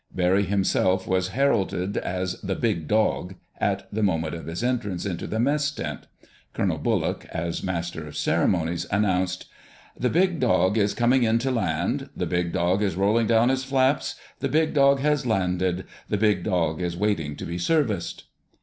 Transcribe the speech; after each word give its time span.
Barry 0.11 0.45
himself 0.45 1.07
was 1.07 1.27
heralded 1.27 1.95
as 1.95 2.41
the 2.41 2.55
"Big 2.55 2.87
Dog" 2.87 3.35
at 3.59 3.87
the 3.93 4.01
moment 4.01 4.33
of 4.33 4.47
his 4.47 4.63
entrance 4.63 5.05
into 5.05 5.27
the 5.27 5.39
mess 5.39 5.69
tent. 5.69 6.07
Colonel 6.53 6.79
Bullock, 6.79 7.27
as 7.31 7.61
master 7.61 8.07
of 8.07 8.17
ceremonies, 8.17 8.87
announced: 8.89 9.45
"The 9.95 10.09
Big 10.09 10.39
Dog 10.39 10.75
is 10.75 10.95
coming 10.95 11.21
in 11.21 11.37
to 11.37 11.51
land.... 11.51 12.09
The 12.17 12.25
Big 12.25 12.51
Dog 12.51 12.81
is 12.81 12.95
rolling 12.95 13.27
down 13.27 13.49
his 13.49 13.63
flaps.... 13.63 14.15
The 14.39 14.49
Big 14.49 14.73
Dog 14.73 15.01
has 15.01 15.27
landed.... 15.27 15.85
The 16.09 16.17
Big 16.17 16.41
Dog 16.43 16.81
is 16.81 16.97
waiting 16.97 17.35
to 17.35 17.45
be 17.45 17.59
serviced!" 17.59 18.23